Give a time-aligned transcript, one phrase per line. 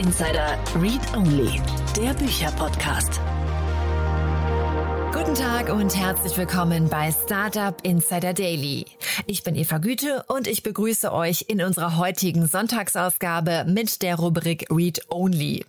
[0.00, 1.60] Insider Read Only,
[1.94, 3.20] der Bücherpodcast.
[5.12, 8.86] Guten Tag und herzlich willkommen bei Startup Insider Daily.
[9.26, 14.64] Ich bin Eva Güte und ich begrüße euch in unserer heutigen Sonntagsausgabe mit der Rubrik
[14.70, 15.66] Read Only.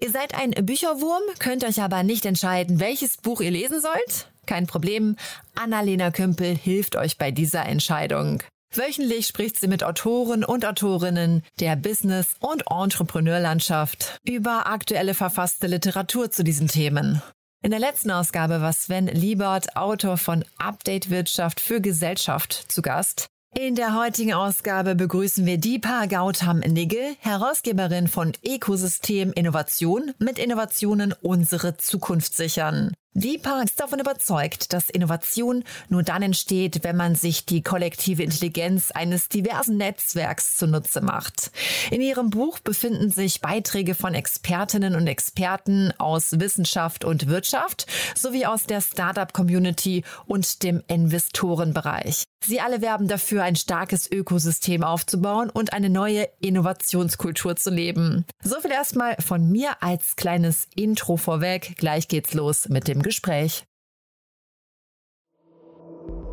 [0.00, 4.32] Ihr seid ein Bücherwurm, könnt euch aber nicht entscheiden, welches Buch ihr lesen sollt?
[4.46, 5.14] Kein Problem,
[5.54, 8.42] Annalena Kümpel hilft euch bei dieser Entscheidung.
[8.74, 16.30] Wöchentlich spricht sie mit Autoren und Autorinnen der Business- und Entrepreneurlandschaft über aktuelle verfasste Literatur
[16.30, 17.20] zu diesen Themen.
[17.62, 23.26] In der letzten Ausgabe war Sven Liebert, Autor von Update Wirtschaft für Gesellschaft, zu Gast.
[23.58, 31.12] In der heutigen Ausgabe begrüßen wir Deepa Gautam Nigel, Herausgeberin von Ökosystem Innovation mit Innovationen
[31.20, 32.92] unsere Zukunft sichern.
[33.14, 38.92] Deepa ist davon überzeugt, dass Innovation nur dann entsteht, wenn man sich die kollektive Intelligenz
[38.92, 41.50] eines diversen Netzwerks zunutze macht.
[41.90, 48.46] In ihrem Buch befinden sich Beiträge von Expertinnen und Experten aus Wissenschaft und Wirtschaft sowie
[48.46, 52.22] aus der Startup-Community und dem Investorenbereich.
[52.42, 58.24] Sie alle werben dafür, ein starkes Ökosystem aufzubauen und eine neue Innovationskultur zu leben.
[58.42, 61.74] So viel erstmal von mir als kleines Intro vorweg.
[61.76, 63.64] Gleich geht's los mit dem Gespräch.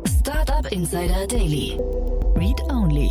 [0.06, 1.78] Startup Insider Daily.
[2.36, 3.10] Read Only.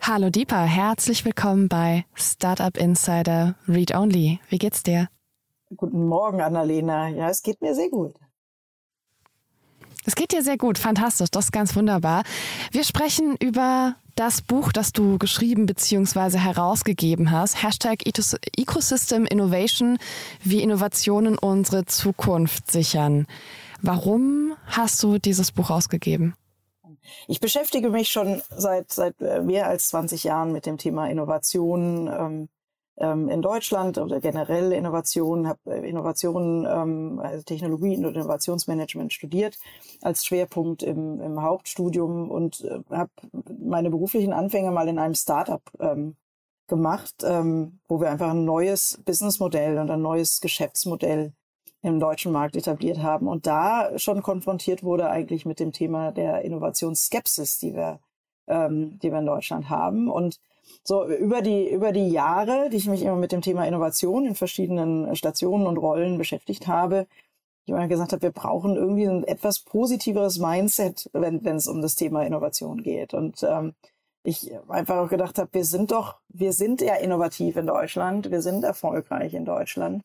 [0.00, 4.38] Hallo Deepa, herzlich willkommen bei Startup Insider Read Only.
[4.48, 5.08] Wie geht's dir?
[5.76, 7.08] Guten Morgen, Annalena.
[7.08, 8.14] Ja, es geht mir sehr gut.
[10.04, 12.24] Es geht dir sehr gut, fantastisch, das ist ganz wunderbar.
[12.70, 16.38] Wir sprechen über das Buch, das du geschrieben bzw.
[16.38, 19.98] herausgegeben hast, Hashtag Ecosystem Innovation,
[20.42, 23.26] wie Innovationen unsere Zukunft sichern.
[23.82, 26.34] Warum hast du dieses Buch ausgegeben?
[27.28, 32.08] Ich beschäftige mich schon seit, seit mehr als 20 Jahren mit dem Thema Innovation.
[32.08, 32.48] Ähm,
[32.96, 39.58] ähm, in Deutschland oder generell Innovationen, habe äh, Innovationen, ähm, also Technologie und Innovationsmanagement studiert
[40.00, 43.10] als Schwerpunkt im, im Hauptstudium und äh, habe
[43.58, 46.16] meine beruflichen Anfänge mal in einem Startup ähm,
[46.68, 51.32] gemacht, ähm, wo wir einfach ein neues Businessmodell und ein neues Geschäftsmodell
[51.82, 56.42] im deutschen Markt etabliert haben und da schon konfrontiert wurde eigentlich mit dem Thema der
[56.42, 58.00] Innovationsskepsis, die wir,
[58.46, 60.08] ähm, die wir in Deutschland haben.
[60.08, 60.40] Und
[60.82, 64.34] so über die, über die Jahre, die ich mich immer mit dem Thema Innovation in
[64.34, 67.06] verschiedenen Stationen und Rollen beschäftigt habe,
[67.64, 71.80] ich immer gesagt habe, wir brauchen irgendwie ein etwas positiveres Mindset, wenn, wenn es um
[71.80, 73.14] das Thema Innovation geht.
[73.14, 73.74] Und ähm,
[74.22, 78.42] ich einfach auch gedacht habe, wir sind doch, wir sind ja innovativ in Deutschland, wir
[78.42, 80.02] sind erfolgreich in Deutschland.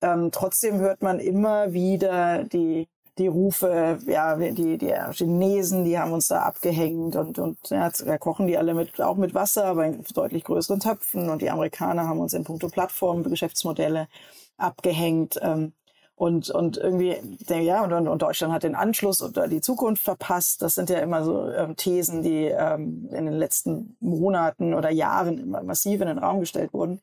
[0.00, 6.12] Ähm, trotzdem hört man immer wieder die die Rufe, ja, die, die Chinesen, die haben
[6.12, 9.84] uns da abgehängt und, und ja, da kochen die alle mit, auch mit Wasser, aber
[9.86, 14.08] in deutlich größeren Töpfen und die Amerikaner haben uns in puncto Plattformen, Geschäftsmodelle
[14.56, 15.38] abgehängt.
[15.42, 15.72] Ähm,
[16.14, 17.16] und, und irgendwie,
[17.48, 20.62] ja, und, und Deutschland hat den Anschluss oder die Zukunft verpasst.
[20.62, 25.38] Das sind ja immer so ähm, Thesen, die ähm, in den letzten Monaten oder Jahren
[25.38, 27.00] immer massiv in den Raum gestellt wurden.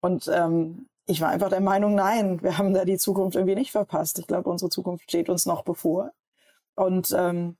[0.00, 3.70] Und ähm, ich war einfach der Meinung, nein, wir haben da die Zukunft irgendwie nicht
[3.70, 4.18] verpasst.
[4.18, 6.12] Ich glaube, unsere Zukunft steht uns noch bevor.
[6.74, 7.56] Und ähm,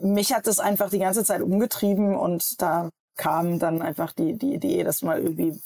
[0.00, 4.54] mich hat das einfach die ganze Zeit umgetrieben und da kam dann einfach die, die
[4.54, 5.60] Idee, das mal irgendwie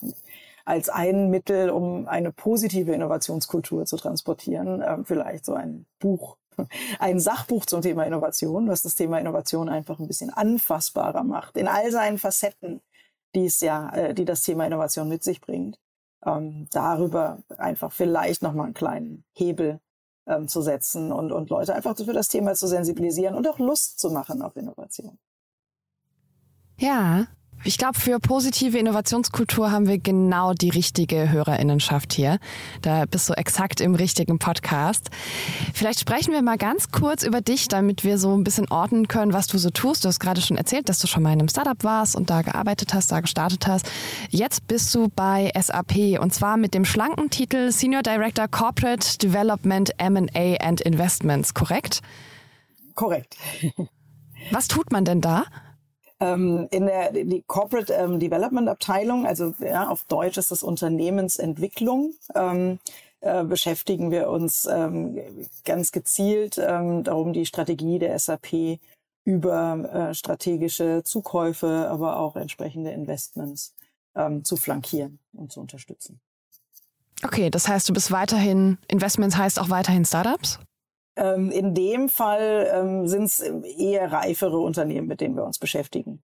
[0.67, 6.37] als ein Mittel, um eine positive Innovationskultur zu transportieren, äh, vielleicht so ein Buch,
[6.99, 11.69] ein Sachbuch zum Thema Innovation, was das Thema Innovation einfach ein bisschen anfassbarer macht, in
[11.69, 12.83] all seinen Facetten,
[13.35, 15.79] die es ja, äh, die das Thema Innovation mit sich bringt
[16.25, 19.81] ähm, darüber einfach vielleicht nochmal einen kleinen Hebel
[20.27, 23.99] ähm, zu setzen und, und Leute einfach für das Thema zu sensibilisieren und auch Lust
[23.99, 25.19] zu machen auf Innovation.
[26.78, 27.27] Ja,
[27.65, 32.39] ich glaube, für positive Innovationskultur haben wir genau die richtige Hörerinnenschaft hier.
[32.83, 35.10] Da bist du exakt im richtigen Podcast.
[35.75, 39.33] Vielleicht sprechen wir mal ganz kurz über dich, damit wir so ein bisschen ordnen können,
[39.33, 40.05] was du so tust.
[40.05, 42.43] Du hast gerade schon erzählt, dass du schon mal in einem Startup warst und da
[42.43, 43.91] gearbeitet hast, da gestartet hast.
[44.31, 49.91] Jetzt bist du bei SAP und zwar mit dem schlanken Titel Senior Director Corporate Development
[49.99, 52.01] M&A and Investments, korrekt?
[52.95, 53.37] Korrekt.
[54.51, 55.45] Was tut man denn da?
[56.20, 62.15] Ähm, in der die Corporate ähm, Development Abteilung, also ja, auf Deutsch ist das Unternehmensentwicklung.
[62.34, 62.78] Ähm,
[63.20, 65.18] äh, beschäftigen wir uns ähm,
[65.65, 68.78] ganz gezielt ähm, darum, die Strategie der SAP
[69.24, 73.74] über äh, strategische Zukäufe, aber auch entsprechende Investments
[74.15, 76.20] ähm, zu flankieren und zu unterstützen.
[77.24, 80.60] Okay, das heißt, du bist weiterhin, Investments heißt auch weiterhin Startups?
[81.18, 86.22] Ähm, in dem Fall ähm, sind es eher reifere Unternehmen, mit denen wir uns beschäftigen.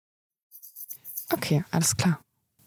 [1.33, 2.21] Okay, alles klar.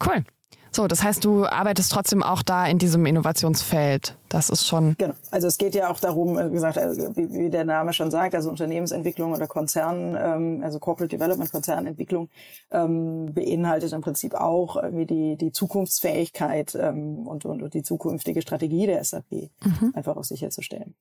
[0.05, 0.23] Cool.
[0.71, 4.15] So, das heißt, du arbeitest trotzdem auch da in diesem Innovationsfeld.
[4.29, 4.95] Das ist schon.
[4.97, 5.13] Genau.
[5.31, 8.35] Also es geht ja auch darum, wie gesagt, also wie, wie der Name schon sagt,
[8.35, 12.29] also Unternehmensentwicklung oder Konzern, ähm, also Corporate Development, Konzernentwicklung
[12.69, 18.41] ähm, beinhaltet im Prinzip auch irgendwie die, die Zukunftsfähigkeit ähm, und, und, und die zukünftige
[18.41, 19.93] Strategie der SAP mhm.
[19.95, 20.95] einfach auch sicherzustellen.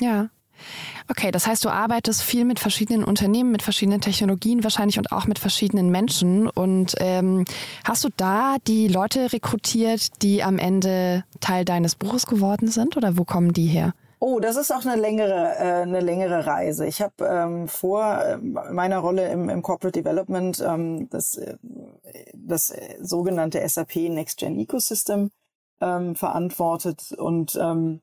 [0.00, 0.30] Ja.
[1.08, 5.26] Okay, das heißt, du arbeitest viel mit verschiedenen Unternehmen, mit verschiedenen Technologien wahrscheinlich und auch
[5.26, 6.48] mit verschiedenen Menschen.
[6.48, 7.44] Und ähm,
[7.84, 13.16] hast du da die Leute rekrutiert, die am Ende Teil deines Buches geworden sind oder
[13.16, 13.94] wo kommen die her?
[14.22, 16.86] Oh, das ist auch eine längere, äh, eine längere Reise.
[16.86, 21.56] Ich habe ähm, vor äh, meiner Rolle im, im Corporate Development ähm, das, äh,
[22.34, 25.30] das sogenannte SAP Next Gen Ecosystem
[25.80, 28.02] ähm, verantwortet und ähm,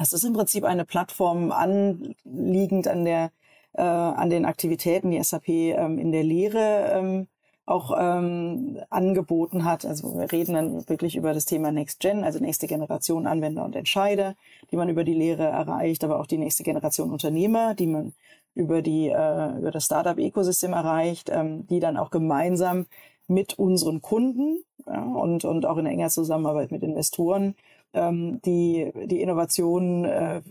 [0.00, 3.30] es ist im Prinzip eine Plattform anliegend an der
[3.72, 7.28] äh, an den Aktivitäten, die SAP ähm, in der Lehre ähm,
[7.66, 9.84] auch ähm, angeboten hat.
[9.84, 13.76] Also wir reden dann wirklich über das Thema Next Gen, also nächste Generation Anwender und
[13.76, 14.34] Entscheider,
[14.72, 18.12] die man über die Lehre erreicht, aber auch die nächste Generation Unternehmer, die man
[18.54, 22.86] über die äh, über das Startup-Ökosystem erreicht, ähm, die dann auch gemeinsam
[23.28, 27.54] mit unseren Kunden ja, und und auch in enger Zusammenarbeit mit Investoren
[27.92, 30.42] ähm, die, die Innovationen äh,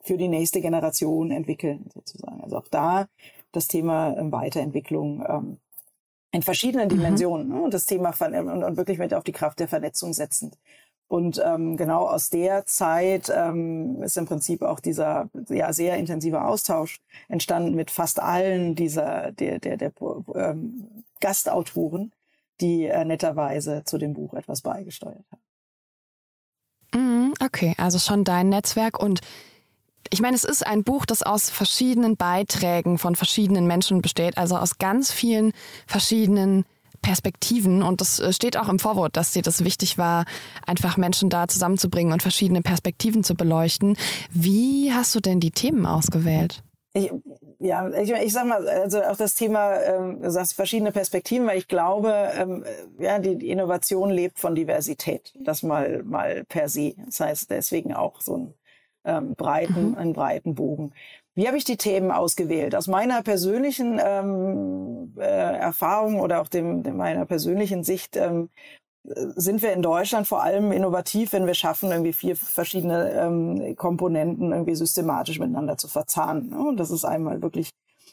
[0.00, 2.42] für die nächste Generation entwickeln, sozusagen.
[2.42, 3.08] Also auch da
[3.52, 5.58] das Thema ähm, Weiterentwicklung ähm,
[6.32, 6.90] in verschiedenen mhm.
[6.90, 7.54] Dimensionen mhm.
[7.54, 7.62] ne?
[7.62, 10.58] und das Thema und, und wirklich mit auf die Kraft der Vernetzung setzend.
[11.08, 16.44] Und ähm, genau aus der Zeit ähm, ist im Prinzip auch dieser ja, sehr intensive
[16.44, 19.92] Austausch entstanden mit fast allen dieser der, der, der
[20.34, 22.12] ähm, Gastautoren,
[22.60, 25.47] die äh, netterweise zu dem Buch etwas beigesteuert haben.
[26.94, 29.20] Mhm, okay, also schon dein Netzwerk und
[30.10, 34.56] ich meine, es ist ein Buch, das aus verschiedenen Beiträgen von verschiedenen Menschen besteht, also
[34.56, 35.52] aus ganz vielen
[35.86, 36.64] verschiedenen
[37.02, 37.82] Perspektiven.
[37.82, 40.24] Und das äh, steht auch im Vorwort, dass dir das wichtig war,
[40.66, 43.96] einfach Menschen da zusammenzubringen und verschiedene Perspektiven zu beleuchten.
[44.30, 46.62] Wie hast du denn die Themen ausgewählt?
[46.94, 47.10] Ich,
[47.60, 51.58] ja, ich, ich sag mal, also auch das Thema, ähm, du sagst verschiedene Perspektiven, weil
[51.58, 52.64] ich glaube, ähm,
[52.98, 55.34] ja, die, die Innovation lebt von Diversität.
[55.40, 56.94] Das mal, mal per se.
[57.04, 58.54] Das heißt deswegen auch so ein
[59.04, 59.94] ähm, breiten, mhm.
[59.96, 60.92] einen breiten Bogen.
[61.34, 62.74] Wie habe ich die Themen ausgewählt?
[62.74, 68.50] Aus meiner persönlichen ähm, äh, Erfahrung oder auch dem, dem meiner persönlichen Sicht ähm,
[69.36, 74.52] sind wir in Deutschland vor allem innovativ, wenn wir schaffen, irgendwie vier verschiedene ähm, Komponenten
[74.52, 76.50] irgendwie systematisch miteinander zu verzahnen.
[76.50, 76.58] Ne?
[76.58, 77.70] Und das ist einmal wirklich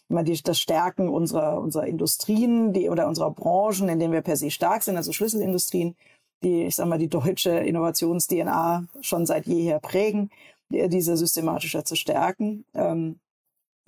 [0.10, 4.38] immer die, das Stärken unserer, unserer Industrien die, oder unserer Branchen, in denen wir per
[4.38, 5.96] se stark sind, also Schlüsselindustrien,
[6.44, 10.30] die, ich sag mal, die deutsche Innovations-DNA schon seit jeher prägen,
[10.70, 12.66] die, diese systematischer zu stärken.
[12.74, 13.20] Ähm,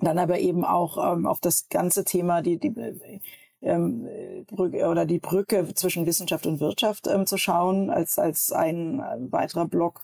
[0.00, 2.72] dann aber eben auch ähm, auf das ganze Thema, die, die
[3.62, 4.08] ähm,
[4.46, 9.66] Brücke, oder die Brücke zwischen Wissenschaft und Wirtschaft ähm, zu schauen als, als ein, weiterer
[9.66, 10.02] Block.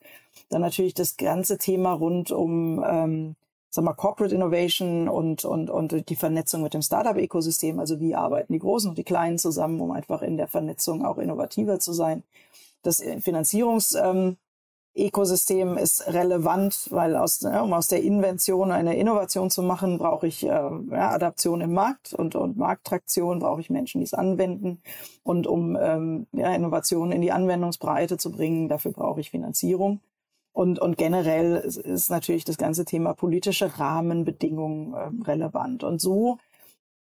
[0.51, 3.37] Dann natürlich das ganze Thema rund um ähm,
[3.75, 7.81] sag mal, Corporate Innovation und, und, und die Vernetzung mit dem Startup-Ökosystem.
[7.81, 11.19] Also wie arbeiten die Großen und die Kleinen zusammen, um einfach in der Vernetzung auch
[11.19, 12.23] innovativer zu sein.
[12.83, 14.37] Das Finanzierungs, ähm,
[14.97, 20.29] Ökosystem ist relevant, weil aus, ja, um aus der Invention eine Innovation zu machen, brauche
[20.29, 24.81] ich äh, ja, Adaption im Markt und, und Markttraktion, brauche ich Menschen, die es anwenden.
[25.25, 30.01] Und um ähm, ja, Innovationen in die Anwendungsbreite zu bringen, dafür brauche ich Finanzierung.
[30.53, 35.83] Und, und generell ist, ist natürlich das ganze Thema politische Rahmenbedingungen äh, relevant.
[35.83, 36.39] Und so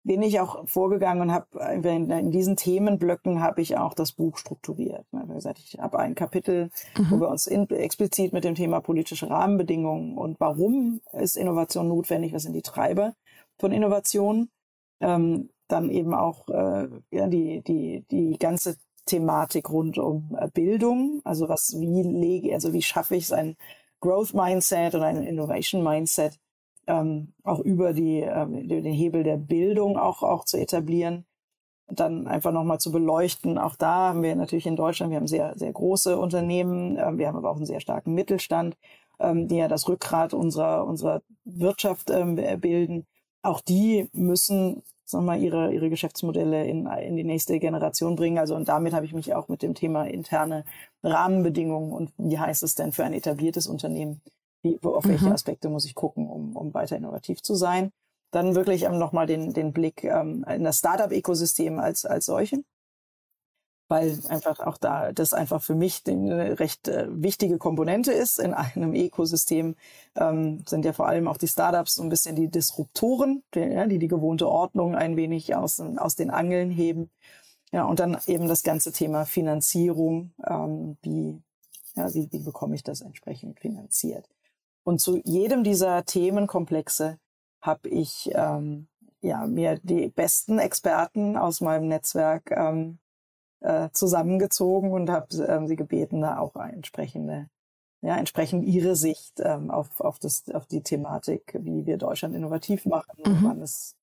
[0.04, 1.48] bin ich auch vorgegangen und habe
[1.82, 5.06] in diesen Themenblöcken habe ich auch das Buch strukturiert.
[5.12, 7.12] Wie gesagt, ich habe ein Kapitel, mhm.
[7.12, 12.34] wo wir uns in, explizit mit dem Thema politische Rahmenbedingungen und warum ist Innovation notwendig,
[12.34, 13.14] was sind die Treiber
[13.58, 14.50] von Innovation,
[15.00, 21.22] ähm, dann eben auch äh, ja, die, die, die ganze Thematik rund um äh, Bildung,
[21.24, 23.56] also was wie lege, also wie schaffe ich es ein
[24.02, 26.38] Growth Mindset oder ein Innovation Mindset
[26.88, 31.26] ähm, auch über die, ähm, den Hebel der Bildung auch, auch zu etablieren.
[31.88, 33.58] Und dann einfach nochmal zu beleuchten.
[33.58, 37.28] Auch da haben wir natürlich in Deutschland, wir haben sehr, sehr große Unternehmen, äh, wir
[37.28, 38.78] haben aber auch einen sehr starken Mittelstand,
[39.20, 43.06] ähm, die ja das Rückgrat unserer, unserer Wirtschaft ähm, bilden.
[43.42, 48.38] Auch die müssen sagen wir mal, ihre, ihre Geschäftsmodelle in, in die nächste Generation bringen.
[48.38, 50.66] Also und damit habe ich mich auch mit dem Thema interne
[51.04, 54.22] Rahmenbedingungen und wie heißt es denn für ein etabliertes Unternehmen
[54.64, 55.34] wie, auf welche mhm.
[55.34, 57.92] Aspekte muss ich gucken, um, um weiter innovativ zu sein.
[58.32, 62.66] Dann wirklich ähm, nochmal den, den Blick ähm, in das Startup-Ökosystem als, als solchen.
[63.90, 68.40] Weil einfach auch da das einfach für mich eine recht äh, wichtige Komponente ist.
[68.40, 69.76] In einem Ökosystem
[70.16, 73.86] ähm, sind ja vor allem auch die Startups so ein bisschen die Disruptoren, die, ja,
[73.86, 77.12] die die gewohnte Ordnung ein wenig aus, aus den Angeln heben
[77.74, 81.42] ja, und dann eben das ganze Thema Finanzierung, ähm, wie,
[81.96, 84.30] ja, wie, wie bekomme ich das entsprechend finanziert.
[84.84, 87.18] Und zu jedem dieser Themenkomplexe
[87.62, 88.88] habe ich ähm,
[89.22, 93.00] ja, mir die besten Experten aus meinem Netzwerk ähm,
[93.62, 97.48] äh, zusammengezogen und habe ähm, sie gebeten, da auch entsprechende,
[98.02, 102.86] ja, entsprechend ihre Sicht ähm, auf, auf, das, auf die Thematik, wie wir Deutschland innovativ
[102.86, 103.42] machen, mhm.
[103.42, 103.96] woran es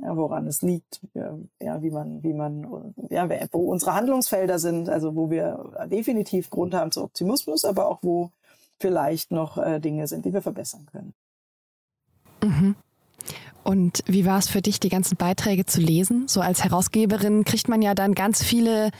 [0.00, 5.16] ja, woran es liegt, ja, wie man, wie man, ja, wo unsere Handlungsfelder sind, also
[5.16, 8.30] wo wir definitiv Grund haben zu Optimismus, aber auch wo
[8.80, 11.14] vielleicht noch äh, Dinge sind, die wir verbessern können.
[12.42, 12.76] Mhm.
[13.64, 16.26] Und wie war es für dich, die ganzen Beiträge zu lesen?
[16.26, 18.90] So als Herausgeberin kriegt man ja dann ganz viele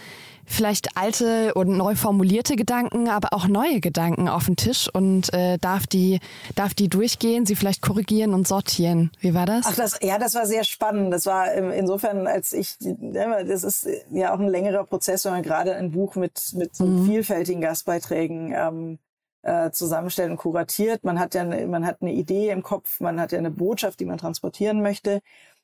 [0.49, 5.59] vielleicht alte und neu formulierte Gedanken, aber auch neue Gedanken auf den Tisch und äh,
[5.59, 6.21] darf die
[6.55, 9.11] darf die durchgehen, sie vielleicht korrigieren und sortieren.
[9.21, 9.67] Wie war das?
[9.67, 11.13] Ach, das ja, das war sehr spannend.
[11.13, 15.75] Das war insofern, als ich das ist ja auch ein längerer Prozess, wenn man gerade
[15.75, 17.07] ein Buch mit mit so mhm.
[17.07, 18.99] vielfältigen Gastbeiträgen ähm,
[19.43, 21.05] äh, zusammenstellt und kuratiert.
[21.05, 24.01] Man hat ja eine, man hat eine Idee im Kopf, man hat ja eine Botschaft,
[24.01, 25.21] die man transportieren möchte.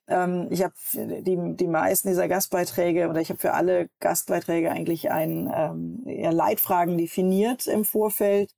[0.07, 5.11] Ähm, ich habe die, die meisten dieser Gastbeiträge oder ich habe für alle Gastbeiträge eigentlich
[5.11, 8.51] ein ähm, Leitfragen definiert im Vorfeld,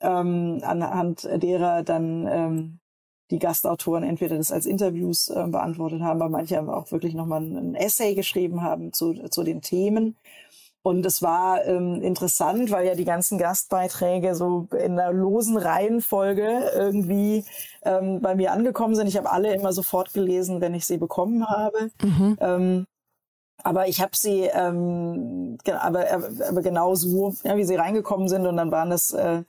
[0.00, 2.80] ähm, anhand derer dann ähm,
[3.30, 7.42] die Gastautoren entweder das als Interviews äh, beantwortet haben, aber manche haben auch wirklich nochmal
[7.42, 10.16] ein Essay geschrieben haben zu, zu den Themen.
[10.86, 16.70] Und es war ähm, interessant, weil ja die ganzen Gastbeiträge so in einer losen Reihenfolge
[16.74, 17.46] irgendwie
[17.86, 19.06] ähm, bei mir angekommen sind.
[19.06, 21.90] Ich habe alle immer sofort gelesen, wenn ich sie bekommen habe.
[22.02, 22.36] Mhm.
[22.38, 22.86] Ähm,
[23.62, 26.04] aber ich habe sie, ähm, aber,
[26.50, 28.46] aber genau so, ja, wie sie reingekommen sind.
[28.46, 29.42] Und dann waren das, äh,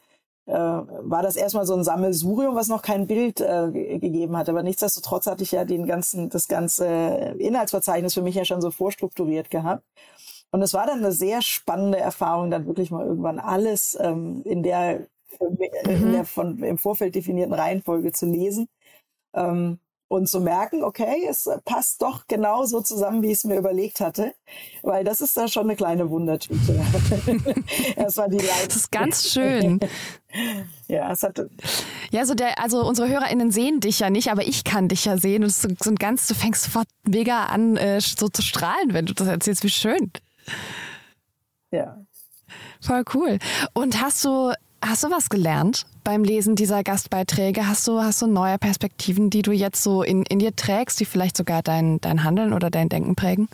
[0.45, 4.47] äh, war das erstmal so ein Sammelsurium, was noch kein Bild äh, gegeben hat.
[4.47, 6.85] Aber nichtsdestotrotz hatte ich ja den ganzen, das ganze
[7.39, 9.83] Inhaltsverzeichnis für mich ja schon so vorstrukturiert gehabt.
[10.55, 14.63] Und es war dann eine sehr spannende Erfahrung, dann wirklich mal irgendwann alles ähm, in
[14.63, 15.05] der,
[15.83, 18.69] in der von, im Vorfeld definierten Reihenfolge zu lesen.
[19.33, 23.57] Ähm, und zu merken, okay, es passt doch genau so zusammen, wie ich es mir
[23.57, 24.33] überlegt hatte,
[24.81, 26.79] weil das ist da schon eine kleine Wundertüte.
[27.97, 29.81] das war die Leit Das ist ganz schön.
[30.87, 31.41] ja, es hat.
[32.11, 35.17] Ja, so der, also unsere HörerInnen sehen dich ja nicht, aber ich kann dich ja
[35.17, 38.93] sehen und ist so ein ganz, du fängst sofort mega an, äh, so zu strahlen,
[38.93, 40.11] wenn du das erzählst, wie schön.
[41.71, 41.97] Ja.
[42.81, 43.39] Voll cool.
[43.73, 47.67] Und hast du, hast du was gelernt beim Lesen dieser Gastbeiträge?
[47.67, 51.05] Hast du, hast du neue Perspektiven, die du jetzt so in, in dir trägst, die
[51.05, 53.49] vielleicht sogar dein, dein Handeln oder dein Denken prägen?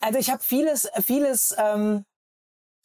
[0.00, 2.04] Also ich habe vieles, vieles ähm,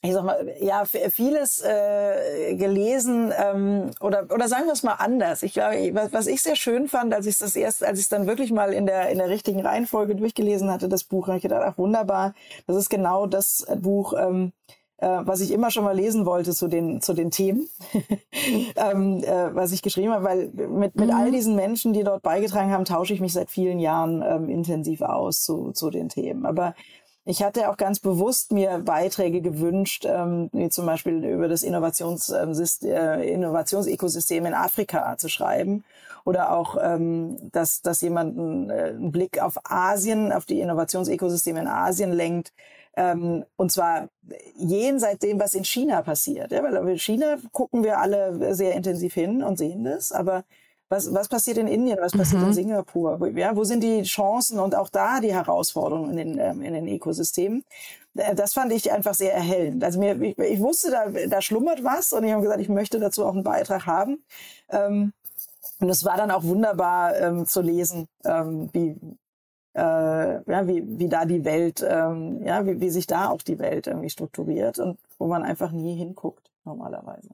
[0.04, 5.42] ich sag mal, ja, vieles äh, gelesen ähm, oder oder sagen wir es mal anders.
[5.42, 8.10] Ich glaube, was, was ich sehr schön fand, als ich das erst, als ich es
[8.10, 11.44] dann wirklich mal in der in der richtigen Reihenfolge durchgelesen hatte, das Buch, habe ich
[11.44, 12.36] gedacht, ach wunderbar,
[12.68, 14.54] das ist genau das Buch, ähm,
[14.98, 17.68] äh, was ich immer schon mal lesen wollte zu den zu den Themen,
[18.76, 21.16] ähm, äh, was ich geschrieben habe, weil mit mit mhm.
[21.16, 25.02] all diesen Menschen, die dort beigetragen haben, tausche ich mich seit vielen Jahren ähm, intensiv
[25.02, 26.46] aus zu zu den Themen.
[26.46, 26.76] Aber
[27.30, 32.30] ich hatte auch ganz bewusst mir Beiträge gewünscht, ähm, wie zum Beispiel über das Innovations,
[32.30, 32.54] ähm,
[32.84, 35.84] äh, Innovationsökosystem in Afrika zu schreiben
[36.24, 41.60] oder auch, ähm, dass, dass jemand einen, äh, einen Blick auf Asien, auf die Innovationsökosysteme
[41.60, 42.54] in Asien lenkt,
[42.96, 44.08] ähm, und zwar
[44.56, 46.52] jenseits dem, was in China passiert.
[46.54, 50.46] Ja, weil in China gucken wir alle sehr intensiv hin und sehen das, aber
[50.90, 51.98] was, was passiert in Indien?
[52.00, 52.48] Was passiert mhm.
[52.48, 53.28] in Singapur?
[53.36, 56.88] Ja, wo sind die Chancen und auch da die Herausforderungen in den, ähm, in den
[56.88, 57.66] Ökosystemen?
[58.16, 59.84] Äh, das fand ich einfach sehr erhellend.
[59.84, 63.00] Also mir, ich, ich wusste, da, da schlummert was und ich habe gesagt, ich möchte
[63.00, 64.24] dazu auch einen Beitrag haben.
[64.70, 65.14] Ähm,
[65.80, 68.96] und es war dann auch wunderbar ähm, zu lesen, ähm, wie,
[69.76, 73.60] äh, ja, wie, wie da die Welt, ähm, ja, wie, wie sich da auch die
[73.60, 77.30] Welt irgendwie strukturiert und wo man einfach nie hinguckt normalerweise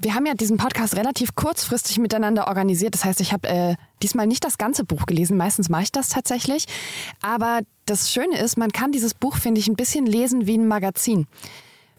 [0.00, 2.94] wir haben ja diesen Podcast relativ kurzfristig miteinander organisiert.
[2.94, 5.36] Das heißt, ich habe äh, diesmal nicht das ganze Buch gelesen.
[5.36, 6.66] Meistens mache ich das tatsächlich.
[7.20, 10.68] Aber das Schöne ist, man kann dieses Buch, finde ich, ein bisschen lesen wie ein
[10.68, 11.26] Magazin.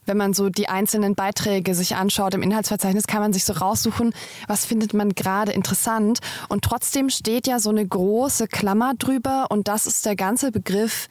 [0.05, 4.13] Wenn man so die einzelnen Beiträge sich anschaut im Inhaltsverzeichnis, kann man sich so raussuchen,
[4.47, 6.19] was findet man gerade interessant.
[6.47, 11.07] Und trotzdem steht ja so eine große Klammer drüber und das ist der ganze Begriff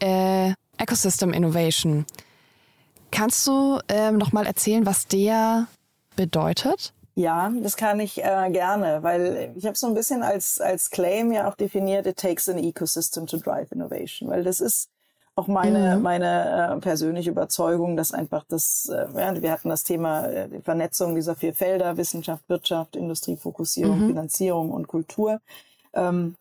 [0.00, 2.06] äh, Ecosystem Innovation.
[3.10, 5.66] Kannst du ähm, noch mal erzählen, was der
[6.20, 6.92] bedeutet?
[7.14, 11.32] Ja, das kann ich äh, gerne, weil ich habe so ein bisschen als, als Claim
[11.32, 14.90] ja auch definiert, it takes an ecosystem to drive innovation, weil das ist
[15.34, 16.02] auch meine, mhm.
[16.02, 20.60] meine äh, persönliche Überzeugung, dass einfach das, äh, ja, wir hatten das Thema äh, die
[20.60, 24.06] Vernetzung dieser vier Felder, Wissenschaft, Wirtschaft, Industriefokussierung, mhm.
[24.08, 25.40] Finanzierung und Kultur.
[25.94, 26.36] Ähm,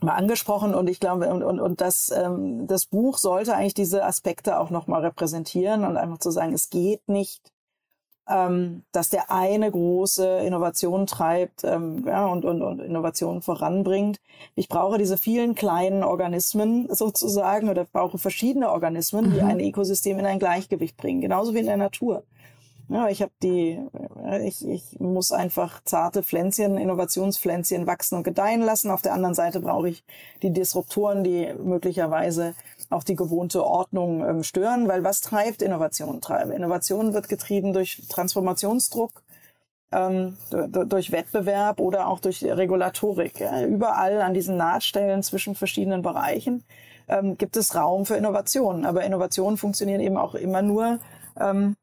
[0.00, 4.02] mal angesprochen und ich glaube und und, und das ähm, das Buch sollte eigentlich diese
[4.02, 7.52] Aspekte auch noch mal repräsentieren und einfach zu sagen, es geht nicht
[8.30, 14.20] ähm, dass der eine große Innovation treibt ähm, ja, und, und, und Innovationen voranbringt.
[14.54, 19.48] Ich brauche diese vielen kleinen Organismen sozusagen oder brauche verschiedene Organismen, die mhm.
[19.48, 22.22] ein Ökosystem in ein Gleichgewicht bringen, genauso wie in der Natur.
[22.90, 23.78] Ja, ich habe die,
[24.44, 28.90] ich, ich muss einfach zarte Pflänzchen, Innovationspflänzchen wachsen und gedeihen lassen.
[28.90, 30.02] Auf der anderen Seite brauche ich
[30.42, 32.54] die Disruptoren, die möglicherweise
[32.90, 36.20] auch die gewohnte Ordnung ähm, stören, weil was treibt Innovation?
[36.54, 39.22] Innovation wird getrieben durch Transformationsdruck,
[39.92, 43.40] ähm, durch Wettbewerb oder auch durch Regulatorik.
[43.40, 43.64] Ja.
[43.64, 46.64] Überall an diesen Nahtstellen zwischen verschiedenen Bereichen
[47.08, 48.84] ähm, gibt es Raum für Innovationen.
[48.84, 50.98] Aber Innovationen funktionieren eben auch immer nur
[51.38, 51.76] ähm,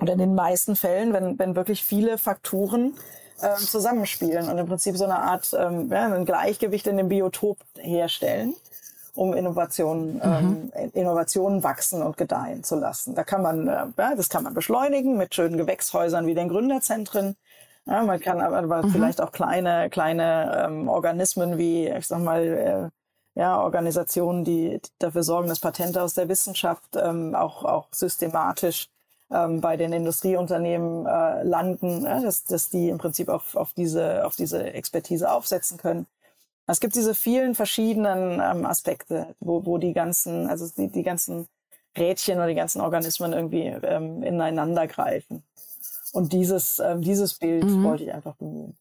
[0.00, 2.94] oder in den meisten Fällen, wenn, wenn wirklich viele Faktoren
[3.42, 7.58] ähm, zusammenspielen und im Prinzip so eine Art ähm, ja, ein Gleichgewicht in dem Biotop
[7.78, 8.54] herstellen
[9.16, 10.70] um Innovationen, mhm.
[10.74, 13.14] ähm, Innovationen wachsen und gedeihen zu lassen.
[13.14, 17.36] Da kann man, äh, ja, das kann man beschleunigen mit schönen Gewächshäusern wie den Gründerzentren.
[17.86, 18.90] Ja, man kann aber mhm.
[18.90, 25.22] vielleicht auch kleine, kleine ähm, Organismen wie, ich sag mal, äh, ja, Organisationen, die dafür
[25.22, 28.88] sorgen, dass Patente aus der Wissenschaft ähm, auch, auch systematisch
[29.30, 34.24] ähm, bei den Industrieunternehmen äh, landen, ja, dass, dass die im Prinzip auf, auf, diese,
[34.24, 36.06] auf diese Expertise aufsetzen können.
[36.66, 41.46] Es gibt diese vielen verschiedenen ähm, Aspekte, wo, wo die ganzen, also die, die ganzen
[41.96, 45.44] Rädchen oder die ganzen Organismen irgendwie ähm, ineinander greifen.
[46.12, 47.84] Und dieses, ähm, dieses Bild mhm.
[47.84, 48.76] wollte ich einfach bemühen.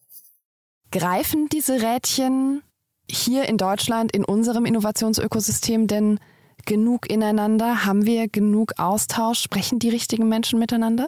[0.91, 2.63] Greifen diese Rädchen
[3.09, 6.19] hier in Deutschland in unserem Innovationsökosystem denn
[6.65, 7.85] genug ineinander?
[7.85, 9.41] Haben wir genug Austausch?
[9.41, 11.07] Sprechen die richtigen Menschen miteinander?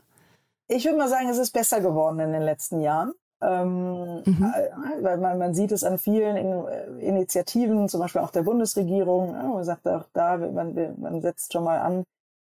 [0.68, 3.14] Ich würde mal sagen, es ist besser geworden in den letzten Jahren.
[3.42, 4.54] Ähm, mhm.
[4.56, 8.44] Äh, weil man, man sieht es an vielen in, äh, Initiativen, zum Beispiel auch der
[8.44, 12.04] Bundesregierung, ja, man sagt auch da, man, man setzt schon mal an,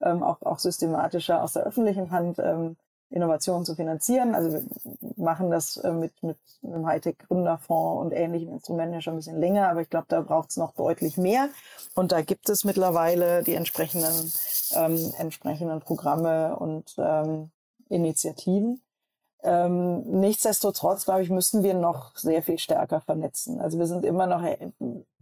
[0.02, 2.78] ähm, auch, auch systematischer aus der öffentlichen Hand ähm,
[3.10, 4.36] Innovationen zu finanzieren.
[4.36, 4.64] Also wir
[5.16, 9.70] machen das äh, mit, mit einem Hightech-Gründerfonds und ähnlichen Instrumenten ja schon ein bisschen länger,
[9.70, 11.50] aber ich glaube, da braucht es noch deutlich mehr.
[11.94, 14.32] Und da gibt es mittlerweile die entsprechenden,
[14.76, 17.52] ähm, entsprechenden Programme und ähm,
[17.90, 18.82] Initiativen.
[19.46, 23.62] Ähm, nichtsdestotrotz, glaube ich, müssen wir noch sehr viel stärker vernetzen.
[23.62, 24.42] Also wir sind immer noch,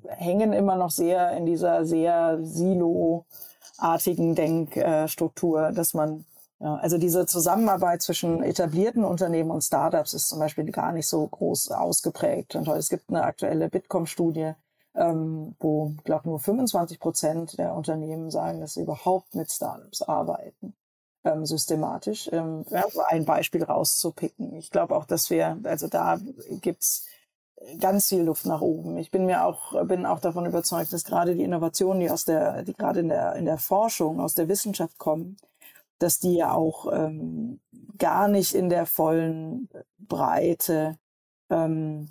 [0.08, 6.24] hängen immer noch sehr in dieser sehr silo-artigen Denkstruktur, dass man,
[6.60, 11.28] ja, also diese Zusammenarbeit zwischen etablierten Unternehmen und Startups ist zum Beispiel gar nicht so
[11.28, 12.56] groß ausgeprägt.
[12.56, 14.54] Und es gibt eine aktuelle Bitkom-Studie,
[14.96, 20.74] ähm, wo, glaube nur 25 Prozent der Unternehmen sagen, dass sie überhaupt mit Startups arbeiten
[21.24, 24.56] ähm, systematisch, ähm, ja, ein Beispiel rauszupicken.
[24.56, 26.20] Ich glaube auch, dass wir, also da
[26.62, 27.08] gibt's
[27.80, 28.98] ganz viel Luft nach oben.
[28.98, 32.64] Ich bin mir auch, bin auch davon überzeugt, dass gerade die Innovationen, die aus der,
[32.64, 35.38] die gerade in der, in der Forschung, aus der Wissenschaft kommen,
[36.00, 37.62] dass die ja auch ähm,
[37.98, 40.98] gar nicht in der vollen Breite
[41.50, 42.10] ähm,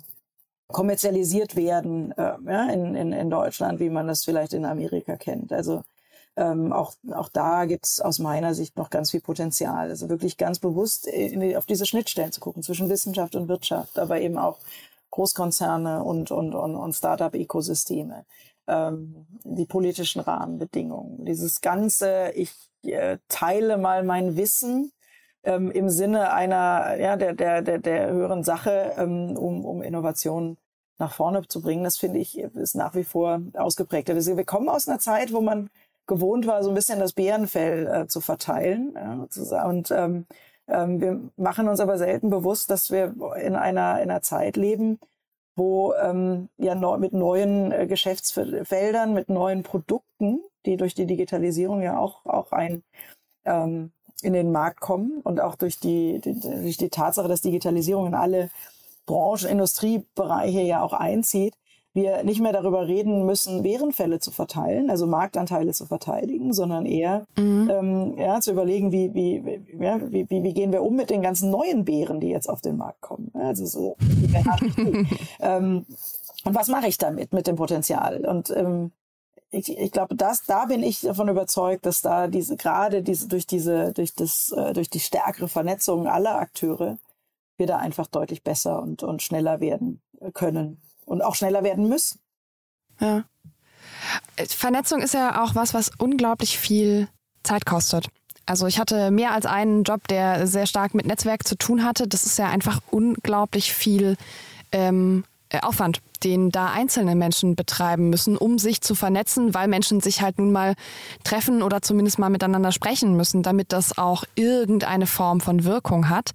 [0.67, 5.53] kommerzialisiert werden äh, ja, in, in, in Deutschland, wie man das vielleicht in Amerika kennt.
[5.53, 5.83] Also
[6.35, 9.89] ähm, auch, auch da gibt es aus meiner Sicht noch ganz viel Potenzial.
[9.89, 14.19] Also wirklich ganz bewusst die, auf diese Schnittstellen zu gucken zwischen Wissenschaft und Wirtschaft, aber
[14.19, 14.59] eben auch
[15.11, 18.25] Großkonzerne und, und, und, und Start-up-Ökosysteme,
[18.67, 22.51] ähm, die politischen Rahmenbedingungen, dieses ganze, ich
[22.83, 24.91] äh, teile mal mein Wissen
[25.43, 30.57] ähm, im Sinne einer, ja, der, der, der, der höheren Sache, ähm, um, um Innovationen
[30.97, 34.09] nach vorne zu bringen, das finde ich, ist nach wie vor ausgeprägt.
[34.09, 35.69] Also wir kommen aus einer Zeit, wo man
[36.07, 38.93] gewohnt war, so ein bisschen das Bärenfell äh, zu verteilen.
[38.95, 40.25] Ja, und ähm,
[40.67, 44.99] ähm, wir machen uns aber selten bewusst, dass wir in einer, in einer Zeit leben,
[45.55, 51.81] wo ähm, ja neu, mit neuen äh, Geschäftsfeldern, mit neuen Produkten, die durch die Digitalisierung
[51.81, 52.83] ja auch, auch ein
[53.45, 58.07] ähm, in den Markt kommen und auch durch die, die, durch die Tatsache, dass Digitalisierung
[58.07, 58.49] in alle
[59.05, 61.55] Branchen, Industriebereiche ja auch einzieht,
[61.93, 67.25] wir nicht mehr darüber reden müssen, Bärenfälle zu verteilen, also Marktanteile zu verteidigen, sondern eher
[67.37, 67.69] mhm.
[67.71, 71.11] ähm, ja, zu überlegen, wie, wie, wie, ja, wie, wie, wie gehen wir um mit
[71.11, 73.31] den ganzen neuen Bären, die jetzt auf den Markt kommen.
[73.35, 73.95] Also so,
[75.39, 75.85] ähm,
[76.45, 78.25] und was mache ich damit, mit dem Potenzial?
[78.25, 78.91] Und ähm,
[79.51, 83.45] ich, ich glaube, das, da bin ich davon überzeugt, dass da diese, gerade diese, durch
[83.45, 86.97] diese, durch das, äh, durch die stärkere Vernetzung aller Akteure,
[87.57, 90.01] wir da einfach deutlich besser und, und schneller werden
[90.33, 92.19] können und auch schneller werden müssen.
[92.99, 93.23] Ja.
[94.49, 97.07] Vernetzung ist ja auch was, was unglaublich viel
[97.43, 98.07] Zeit kostet.
[98.45, 102.07] Also ich hatte mehr als einen Job, der sehr stark mit Netzwerk zu tun hatte.
[102.07, 104.17] Das ist ja einfach unglaublich viel
[104.71, 110.01] ähm, äh, Aufwand, den da einzelne Menschen betreiben müssen, um sich zu vernetzen, weil Menschen
[110.01, 110.73] sich halt nun mal
[111.23, 116.31] treffen oder zumindest mal miteinander sprechen müssen, damit das auch irgendeine Form von Wirkung hat.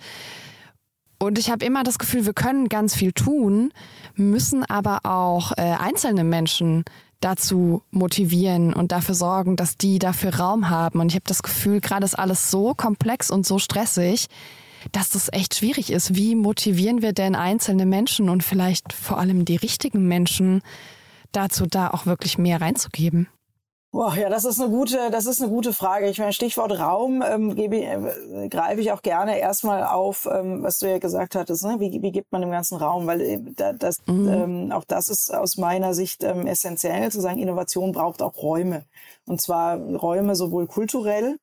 [1.19, 3.73] Und ich habe immer das Gefühl, wir können ganz viel tun,
[4.15, 6.85] müssen aber auch äh, einzelne Menschen
[7.21, 11.01] dazu motivieren und dafür sorgen, dass die dafür Raum haben.
[11.01, 14.29] Und ich habe das Gefühl, gerade ist alles so komplex und so stressig,
[14.93, 16.15] dass das echt schwierig ist.
[16.15, 20.63] Wie motivieren wir denn einzelne Menschen und vielleicht vor allem die richtigen Menschen
[21.33, 23.27] dazu, da auch wirklich mehr reinzugeben?
[23.99, 26.09] Boah, ja, das ist eine gute, das ist eine gute Frage.
[26.09, 30.79] Ich meine, Stichwort Raum ähm, gebe, äh, greife ich auch gerne erstmal auf, ähm, was
[30.79, 31.65] du ja gesagt hattest.
[31.65, 31.81] Ne?
[31.81, 33.09] Wie, wie gibt man dem ganzen Raum?
[33.09, 33.41] Weil äh,
[33.77, 34.29] das, mhm.
[34.29, 38.85] ähm, auch das ist aus meiner Sicht ähm, essentiell, zu sagen, Innovation braucht auch Räume.
[39.27, 41.37] Und zwar Räume sowohl kulturell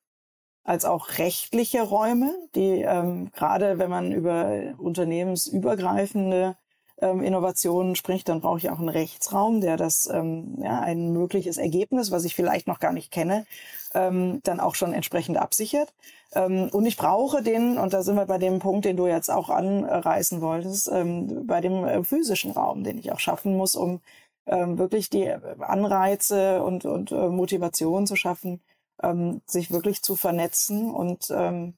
[0.64, 6.56] als auch rechtliche Räume, die ähm, gerade wenn man über unternehmensübergreifende
[7.00, 11.58] ähm, Innovationen spricht, dann brauche ich auch einen Rechtsraum, der das ähm, ja, ein mögliches
[11.58, 13.46] Ergebnis, was ich vielleicht noch gar nicht kenne,
[13.94, 15.92] ähm, dann auch schon entsprechend absichert.
[16.34, 19.30] Ähm, und ich brauche den, und da sind wir bei dem Punkt, den du jetzt
[19.30, 24.00] auch anreißen wolltest, ähm, bei dem äh, physischen Raum, den ich auch schaffen muss, um
[24.46, 28.62] ähm, wirklich die Anreize und, und äh, Motivation zu schaffen,
[29.02, 31.74] ähm, sich wirklich zu vernetzen und ähm,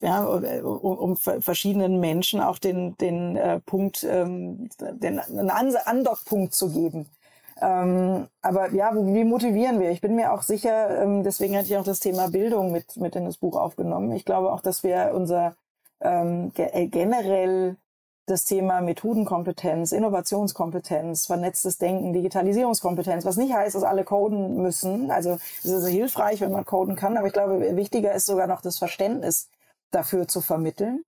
[0.00, 6.70] ja, um, um verschiedenen Menschen auch den, den äh, Punkt, ähm, den einen Andockpunkt zu
[6.70, 7.06] geben.
[7.60, 9.90] Ähm, aber ja, wie motivieren wir?
[9.90, 13.14] Ich bin mir auch sicher, ähm, deswegen hatte ich auch das Thema Bildung mit, mit
[13.16, 14.12] in das Buch aufgenommen.
[14.12, 15.56] Ich glaube auch, dass wir unser
[16.00, 17.76] ähm, äh, generell
[18.24, 25.10] das Thema Methodenkompetenz, Innovationskompetenz, vernetztes Denken, Digitalisierungskompetenz, was nicht heißt, dass alle coden müssen.
[25.10, 28.62] Also es ist hilfreich, wenn man coden kann, aber ich glaube, wichtiger ist sogar noch
[28.62, 29.48] das Verständnis
[29.90, 31.02] dafür zu vermitteln.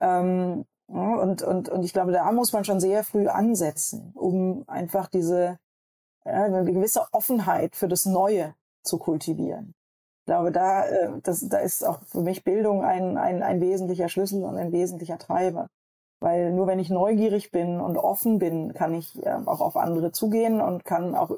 [0.00, 5.08] Ähm, und, und, und ich glaube, da muss man schon sehr früh ansetzen, um einfach
[5.08, 5.58] diese
[6.24, 9.74] ja, eine gewisse Offenheit für das Neue zu kultivieren.
[10.20, 14.08] Ich glaube, da, äh, das, da ist auch für mich Bildung ein, ein, ein wesentlicher
[14.08, 15.68] Schlüssel und ein wesentlicher Treiber.
[16.20, 20.10] Weil nur wenn ich neugierig bin und offen bin, kann ich äh, auch auf andere
[20.10, 21.30] zugehen und kann auch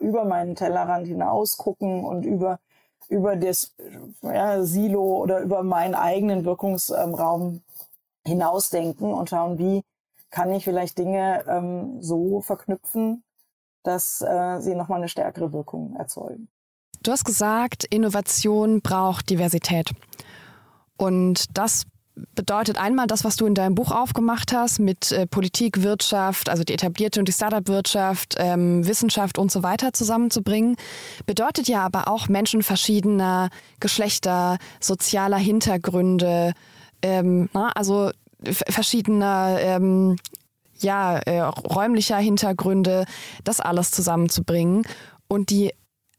[0.00, 2.58] über meinen Tellerrand hinaus gucken und über,
[3.08, 3.74] über das
[4.22, 7.62] ja, Silo oder über meinen eigenen Wirkungsraum
[8.26, 9.82] hinausdenken und schauen, wie
[10.30, 13.22] kann ich vielleicht Dinge ähm, so verknüpfen,
[13.84, 16.48] dass äh, sie nochmal eine stärkere Wirkung erzeugen.
[17.02, 19.92] Du hast gesagt, Innovation braucht Diversität.
[20.96, 21.84] Und das
[22.34, 26.62] bedeutet einmal das, was du in deinem Buch aufgemacht hast mit äh, Politik, Wirtschaft, also
[26.62, 30.76] die etablierte und die Startup-Wirtschaft, ähm, Wissenschaft und so weiter zusammenzubringen.
[31.26, 33.50] Bedeutet ja aber auch Menschen verschiedener
[33.80, 36.52] Geschlechter, sozialer Hintergründe,
[37.02, 38.10] ähm, na, also
[38.52, 40.16] verschiedener ähm,
[40.78, 43.06] ja, äh, räumlicher Hintergründe,
[43.42, 44.86] das alles zusammenzubringen.
[45.28, 45.72] Und die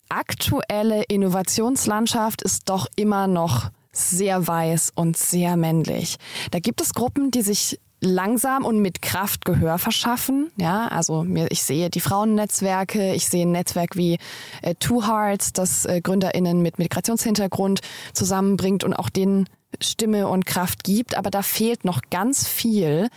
[0.10, 6.18] aktuelle Innovationslandschaft ist doch immer noch sehr weiß und sehr männlich.
[6.52, 10.52] Da gibt es Gruppen, die sich langsam und mit Kraft Gehör verschaffen.
[10.58, 14.20] Ja, also mir, ich sehe die Frauennetzwerke, ich sehe ein Netzwerk wie
[14.62, 17.82] äh, Two Hearts, das äh, GründerInnen mit Migrationshintergrund
[18.14, 19.48] zusammenbringt und auch denen
[19.82, 21.18] Stimme und Kraft gibt.
[21.18, 23.10] Aber da fehlt noch ganz viel.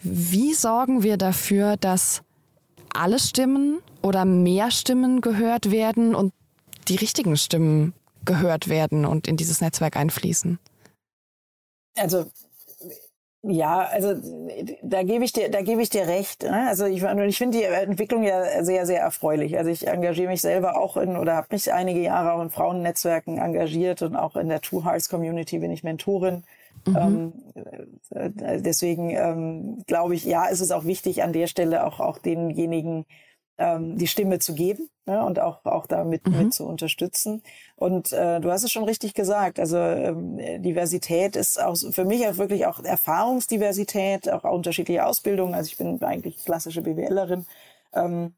[0.00, 2.22] Wie sorgen wir dafür, dass
[2.92, 6.32] alle Stimmen oder mehr Stimmen gehört werden und
[6.88, 10.58] die richtigen Stimmen gehört werden und in dieses Netzwerk einfließen?
[11.96, 12.26] Also
[13.46, 14.14] ja, also
[14.82, 16.44] da gebe ich dir, da gebe ich dir recht.
[16.44, 16.66] Ne?
[16.66, 19.58] Also ich, ich finde die Entwicklung ja sehr, sehr erfreulich.
[19.58, 23.36] Also ich engagiere mich selber auch in oder habe mich einige Jahre auch in Frauennetzwerken
[23.36, 26.42] engagiert und auch in der True Hearts Community bin ich Mentorin.
[26.86, 26.96] Mhm.
[26.96, 27.32] Ähm,
[28.14, 32.18] äh, deswegen ähm, glaube ich, ja, ist es auch wichtig an der Stelle auch auch
[32.18, 33.04] denjenigen
[33.58, 36.38] ähm, die Stimme zu geben ne, und auch, auch damit mhm.
[36.38, 37.42] mit zu unterstützen.
[37.76, 42.26] Und äh, du hast es schon richtig gesagt, also ähm, Diversität ist auch für mich
[42.26, 45.54] auch wirklich auch Erfahrungsdiversität, auch unterschiedliche Ausbildungen.
[45.54, 47.46] Also ich bin eigentlich klassische BWLerin.
[47.92, 48.34] Ähm,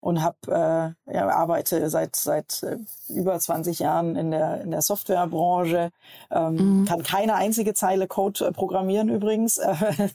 [0.00, 4.80] und hab, äh, ja, arbeite seit seit äh, über 20 Jahren in der in der
[4.80, 5.90] Softwarebranche,
[6.30, 6.84] ähm, mhm.
[6.86, 9.60] kann keine einzige Zeile Code äh, programmieren übrigens.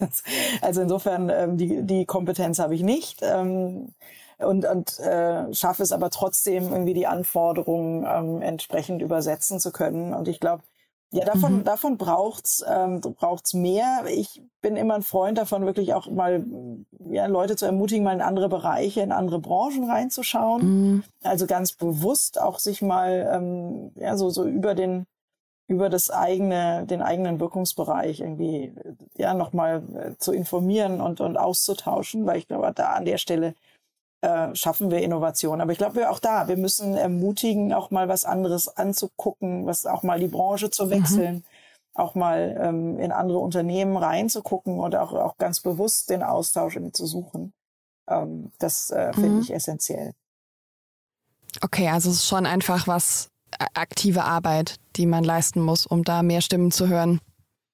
[0.62, 3.20] also insofern ähm, die die Kompetenz habe ich nicht.
[3.22, 3.94] Ähm,
[4.38, 10.14] und, und äh, schaffe es aber trotzdem irgendwie die Anforderungen ähm, entsprechend übersetzen zu können.
[10.14, 10.64] Und ich glaube,
[11.12, 11.64] ja, davon, mhm.
[11.64, 14.04] davon braucht's ähm, braucht's mehr.
[14.08, 16.44] Ich bin immer ein Freund davon, wirklich auch mal
[17.10, 20.64] ja, Leute zu ermutigen, mal in andere Bereiche, in andere Branchen reinzuschauen.
[20.64, 21.04] Mhm.
[21.24, 25.06] Also ganz bewusst auch sich mal ähm, ja, so, so über den
[25.68, 28.72] über das eigene, den eigenen Wirkungsbereich irgendwie
[29.18, 33.56] ja nochmal äh, zu informieren und, und auszutauschen, weil ich glaube, da an der Stelle
[34.26, 35.62] äh, schaffen wir Innovation.
[35.62, 39.86] Aber ich glaube, wir auch da, wir müssen ermutigen, auch mal was anderes anzugucken, was
[39.86, 41.44] auch mal die Branche zu wechseln, mhm.
[41.94, 47.06] auch mal ähm, in andere Unternehmen reinzugucken und auch, auch ganz bewusst den Austausch zu
[47.06, 47.54] suchen.
[48.10, 49.42] Ähm, das äh, finde mhm.
[49.42, 50.14] ich essentiell.
[51.62, 53.30] Okay, also es ist schon einfach was
[53.74, 57.22] aktive Arbeit, die man leisten muss, um da mehr Stimmen zu hören.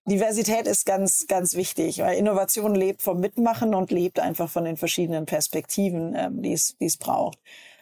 [0.05, 4.77] Diversität ist ganz, ganz wichtig, weil Innovation lebt vom Mitmachen und lebt einfach von den
[4.77, 7.37] verschiedenen Perspektiven, ähm, die es, die es braucht.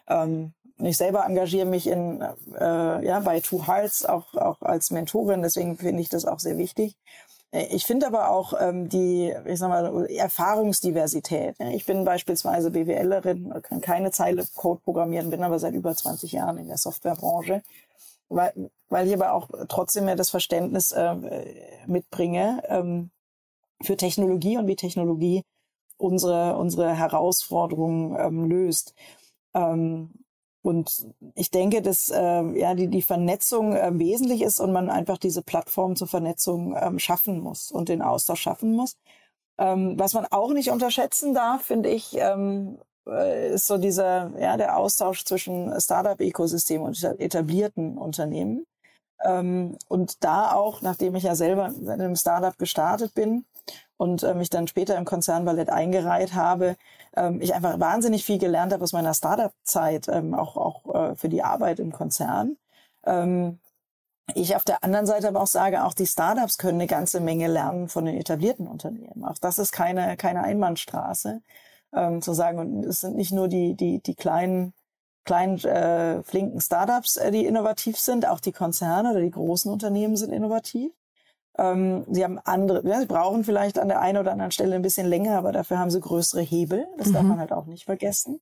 [0.07, 5.41] Ähm, ich selber engagiere mich in, äh, ja, bei Two Hearts auch, auch als Mentorin,
[5.41, 6.95] deswegen finde ich das auch sehr wichtig.
[7.51, 11.55] Äh, ich finde aber auch ähm, die, ich sag mal, Erfahrungsdiversität.
[11.71, 16.57] Ich bin beispielsweise BWLerin, kann keine Zeile Code programmieren, bin aber seit über 20 Jahren
[16.57, 17.61] in der Softwarebranche
[18.29, 23.11] weil, weil ich aber auch trotzdem ja das Verständnis äh, mitbringe ähm,
[23.81, 25.43] für Technologie und wie Technologie
[25.97, 28.93] unsere, unsere Herausforderungen ähm, löst.
[29.53, 30.11] Ähm,
[30.61, 35.17] und ich denke, dass äh, ja die, die Vernetzung äh, wesentlich ist und man einfach
[35.17, 38.97] diese Plattform zur Vernetzung ähm, schaffen muss und den Austausch schaffen muss.
[39.57, 44.57] Ähm, was man auch nicht unterschätzen darf, finde ich, ähm, äh, ist so dieser, ja,
[44.57, 48.65] der Austausch zwischen Startup-Ökosystem und etablierten Unternehmen.
[49.23, 53.45] Ähm, und da auch, nachdem ich ja selber in einem Startup gestartet bin
[53.97, 56.77] und äh, mich dann später im Konzernballett eingereiht habe,
[57.15, 61.29] ähm, ich einfach wahnsinnig viel gelernt habe aus meiner Startup-Zeit, ähm, auch, auch äh, für
[61.29, 62.57] die Arbeit im Konzern.
[63.05, 63.59] Ähm,
[64.35, 67.47] ich auf der anderen Seite aber auch sage, auch die Startups können eine ganze Menge
[67.47, 69.25] lernen von den etablierten Unternehmen.
[69.25, 71.41] Auch das ist keine, keine Einbahnstraße
[71.93, 72.59] ähm, zu sagen.
[72.59, 74.73] Und es sind nicht nur die, die, die kleinen,
[75.25, 80.17] kleinen äh, flinken Startups, äh, die innovativ sind, auch die Konzerne oder die großen Unternehmen
[80.17, 80.91] sind innovativ.
[81.57, 84.81] Ähm, sie haben andere, ja, sie brauchen vielleicht an der einen oder anderen Stelle ein
[84.81, 86.87] bisschen länger, aber dafür haben sie größere Hebel.
[86.97, 87.13] Das mhm.
[87.13, 88.39] darf man halt auch nicht vergessen.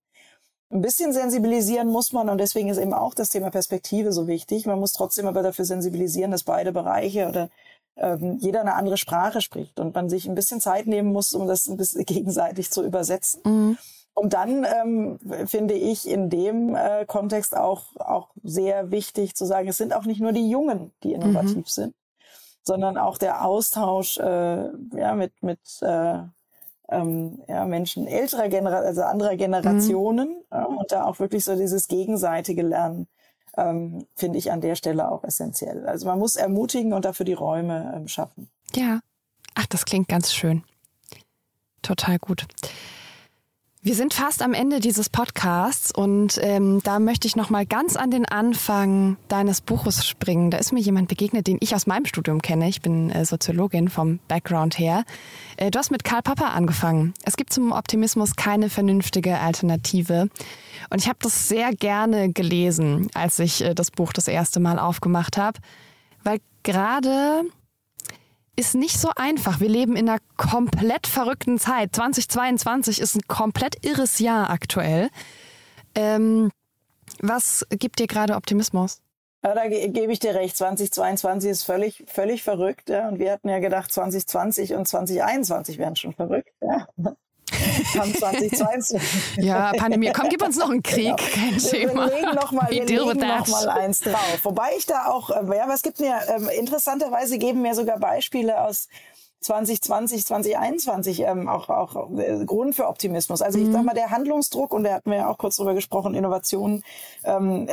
[0.70, 4.66] Ein bisschen sensibilisieren muss man und deswegen ist eben auch das Thema Perspektive so wichtig.
[4.66, 7.50] Man muss trotzdem aber dafür sensibilisieren, dass beide Bereiche oder
[7.98, 11.48] ähm, jeder eine andere Sprache spricht und man sich ein bisschen Zeit nehmen muss, um
[11.48, 13.42] das ein bisschen gegenseitig zu übersetzen.
[13.46, 13.78] Mhm.
[14.14, 19.68] Und dann ähm, finde ich in dem äh, Kontext auch, auch sehr wichtig zu sagen,
[19.68, 21.66] es sind auch nicht nur die Jungen, die innovativ mhm.
[21.66, 21.96] sind,
[22.64, 26.18] sondern auch der Austausch äh, ja, mit, mit äh,
[26.90, 30.46] ähm, ja, Menschen älterer Generation, also anderer Generationen mhm.
[30.52, 33.08] ja, und da auch wirklich so dieses gegenseitige Lernen
[33.58, 35.86] ähm, finde ich an der Stelle auch essentiell.
[35.88, 38.50] Also man muss ermutigen und dafür die Räume ähm, schaffen.
[38.76, 39.02] Ja,
[39.56, 40.64] ach, das klingt ganz schön.
[41.82, 42.46] Total gut.
[43.88, 47.96] Wir sind fast am Ende dieses Podcasts und ähm, da möchte ich noch mal ganz
[47.96, 50.52] an den Anfang deines Buches springen.
[50.52, 52.68] Da ist mir jemand begegnet, den ich aus meinem Studium kenne.
[52.68, 55.06] Ich bin äh, Soziologin vom Background her.
[55.56, 57.14] Äh, du hast mit Karl Popper angefangen.
[57.24, 60.28] Es gibt zum Optimismus keine vernünftige Alternative.
[60.90, 64.80] Und ich habe das sehr gerne gelesen, als ich äh, das Buch das erste Mal
[64.80, 65.62] aufgemacht habe,
[66.26, 67.46] weil gerade
[68.58, 69.60] ist nicht so einfach.
[69.60, 71.96] Wir leben in einer komplett verrückten Zeit.
[71.96, 75.10] 2022 ist ein komplett irres Jahr aktuell.
[75.96, 76.52] Ähm,
[77.22, 79.02] was gibt dir gerade Optimismus?
[79.44, 80.58] Ja, da ge gebe ich dir recht.
[80.58, 82.90] 2022 ist völlig, völlig verrückt.
[82.90, 83.08] Ja?
[83.08, 86.52] Und wir hatten ja gedacht, 2020 und 2021 wären schon verrückt.
[86.62, 86.88] Ja?
[87.94, 89.02] Kam 2022.
[89.38, 90.12] ja, Pandemie.
[90.14, 91.16] Komm, gib uns noch einen Krieg.
[91.16, 91.32] Genau.
[91.34, 92.08] Kein Thema.
[92.08, 94.40] Wir legen noch mal, wir legen noch mal eins drauf.
[94.44, 98.62] Wobei ich da auch, äh, ja, was gibt mir, äh, interessanterweise geben mir sogar Beispiele
[98.62, 98.88] aus
[99.42, 103.42] 2020, 2021 ähm, auch, auch äh, Grund für Optimismus.
[103.42, 103.74] Also ich mhm.
[103.74, 106.84] sag mal, der Handlungsdruck, und da hatten wir ja auch kurz drüber gesprochen, Innovation
[107.24, 107.68] ähm,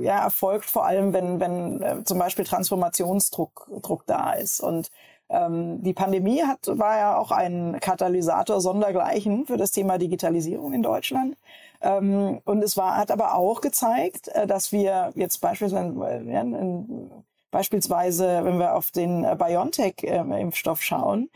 [0.00, 4.60] ja, erfolgt vor allem, wenn, wenn äh, zum Beispiel Transformationsdruck Druck da ist.
[4.60, 4.90] Und
[5.28, 10.82] ähm, die Pandemie hat, war ja auch ein Katalysator sondergleichen für das Thema Digitalisierung in
[10.82, 11.36] Deutschland.
[11.80, 17.10] Ähm, und es war, hat aber auch gezeigt, äh, dass wir jetzt beispielsweise, ja, in,
[17.50, 21.30] beispielsweise, wenn wir auf den äh, BioNTech-Impfstoff schauen,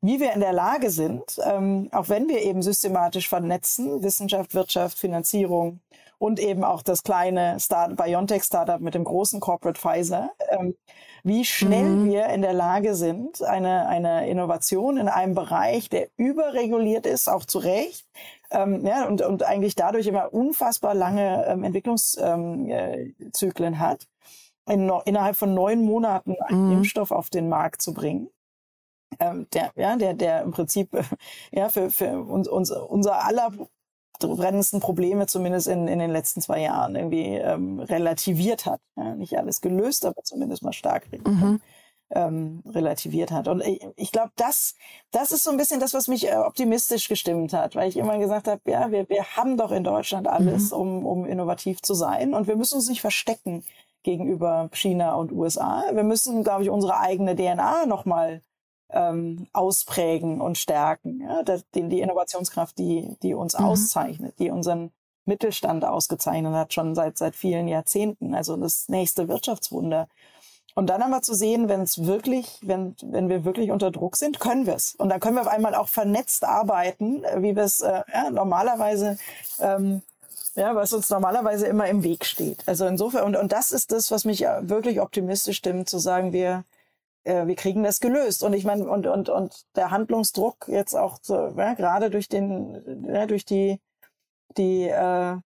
[0.00, 4.98] wie wir in der Lage sind, ähm, auch wenn wir eben systematisch vernetzen, Wissenschaft, Wirtschaft,
[4.98, 5.80] Finanzierung
[6.18, 10.74] und eben auch das kleine Start BioNTech-Startup mit dem großen Corporate Pfizer, ähm,
[11.24, 12.10] wie schnell mhm.
[12.10, 17.44] wir in der Lage sind, eine, eine Innovation in einem Bereich, der überreguliert ist, auch
[17.44, 18.06] zu Recht,
[18.50, 24.06] ähm, ja, und, und eigentlich dadurch immer unfassbar lange ähm, Entwicklungszyklen ähm, äh, hat,
[24.68, 26.72] in, innerhalb von neun Monaten einen mhm.
[26.78, 28.28] Impfstoff auf den Markt zu bringen.
[29.18, 30.90] Ähm, der, ja, der, der im Prinzip
[31.52, 33.52] ja, für, für uns, uns, unser aller
[34.28, 38.80] brennendsten Probleme zumindest in, in den letzten zwei Jahren irgendwie ähm, relativiert hat.
[38.96, 41.60] Ja, nicht alles gelöst, aber zumindest mal stark mhm.
[42.10, 43.48] ähm, relativiert hat.
[43.48, 44.74] Und ich, ich glaube, das,
[45.10, 48.18] das ist so ein bisschen das, was mich äh, optimistisch gestimmt hat, weil ich immer
[48.18, 50.76] gesagt habe, ja, wir, wir haben doch in Deutschland alles, mhm.
[50.76, 53.64] um, um innovativ zu sein und wir müssen uns nicht verstecken
[54.02, 55.84] gegenüber China und USA.
[55.92, 58.42] Wir müssen, glaube ich, unsere eigene DNA nochmal
[58.92, 61.20] ähm, ausprägen und stärken.
[61.20, 61.42] Ja?
[61.42, 63.64] Das, die, die Innovationskraft, die, die uns mhm.
[63.64, 64.90] auszeichnet, die unseren
[65.24, 68.34] Mittelstand ausgezeichnet hat, schon seit, seit vielen Jahrzehnten.
[68.34, 70.08] Also das nächste Wirtschaftswunder.
[70.74, 74.40] Und dann aber zu sehen, wenn es wirklich, wenn, wenn wir wirklich unter Druck sind,
[74.40, 74.94] können wir es.
[74.94, 79.18] Und dann können wir auf einmal auch vernetzt arbeiten, wie wir es äh, ja, normalerweise
[79.60, 80.02] ähm,
[80.54, 82.62] ja, was uns normalerweise immer im Weg steht.
[82.66, 86.64] Also insofern, und, und das ist das, was mich wirklich optimistisch stimmt, zu sagen, wir,
[87.24, 88.42] äh, wir kriegen das gelöst.
[88.42, 93.06] Und ich meine, und, und, und der Handlungsdruck jetzt auch so, ja, gerade durch den,
[93.08, 93.80] ja, durch die,
[94.56, 95.36] die, äh,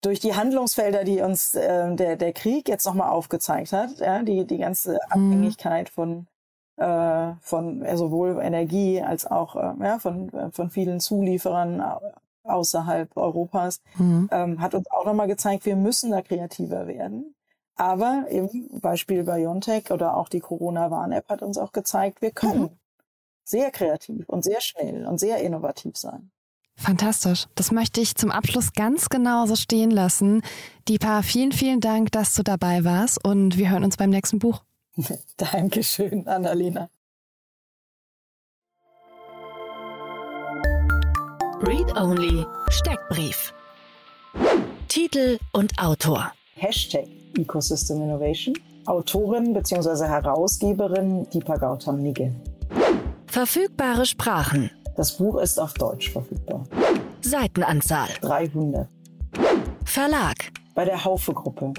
[0.00, 4.46] durch die Handlungsfelder, die uns äh, der, der Krieg jetzt nochmal aufgezeigt hat, ja, die,
[4.46, 4.98] die ganze mhm.
[5.10, 6.26] Abhängigkeit von,
[6.76, 11.82] äh, von äh, sowohl Energie als auch äh, ja, von, äh, von vielen Zulieferern
[12.44, 14.28] außerhalb Europas, mhm.
[14.32, 17.34] ähm, hat uns auch nochmal gezeigt, wir müssen da kreativer werden.
[17.76, 22.78] Aber im Beispiel BioNTech oder auch die Corona-Warn-App hat uns auch gezeigt, wir können mhm.
[23.44, 26.30] sehr kreativ und sehr schnell und sehr innovativ sein.
[26.76, 27.46] Fantastisch.
[27.54, 30.42] Das möchte ich zum Abschluss ganz genau so stehen lassen.
[30.88, 34.62] Deepa, vielen, vielen Dank, dass du dabei warst und wir hören uns beim nächsten Buch.
[35.36, 36.88] Dankeschön, Annalena.
[41.60, 43.54] Read Only Steckbrief.
[44.88, 46.32] Titel und Autor.
[46.56, 48.54] Hashtag Ecosystem Innovation.
[48.86, 50.06] Autorin bzw.
[50.06, 52.34] Herausgeberin Deepa Gautam Nigge.
[53.26, 54.70] Verfügbare Sprachen.
[54.96, 56.64] Das Buch ist auf Deutsch verfügbar.
[57.22, 58.08] Seitenanzahl.
[58.20, 58.88] 300.
[59.84, 60.36] Verlag.
[60.74, 61.72] Bei der Haufe-Gruppe.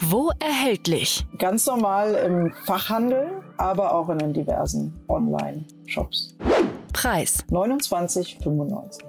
[0.00, 1.26] Wo erhältlich?
[1.38, 6.36] Ganz normal im Fachhandel, aber auch in den diversen Online-Shops.
[6.92, 7.44] Preis.
[7.50, 9.02] 29,95.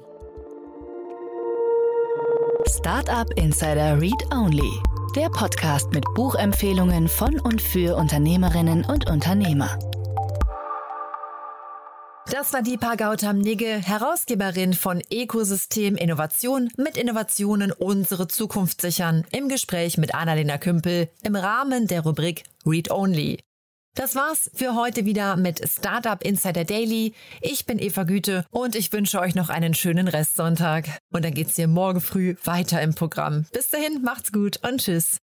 [2.67, 4.71] Startup Insider Read Only.
[5.17, 9.80] Der Podcast mit Buchempfehlungen von und für Unternehmerinnen und Unternehmer.
[12.30, 19.49] Das war Deepa Gautam Nigge, Herausgeberin von Ökosystem Innovation mit Innovationen unsere Zukunft sichern, im
[19.49, 23.39] Gespräch mit Annalena Kümpel im Rahmen der Rubrik Read Only.
[23.98, 27.16] Das war's für heute wieder mit Startup Insider Daily.
[27.42, 31.00] Ich bin Eva Güte und ich wünsche euch noch einen schönen Restsonntag.
[31.12, 33.48] Und dann geht's hier morgen früh weiter im Programm.
[33.52, 35.18] Bis dahin, macht's gut und tschüss.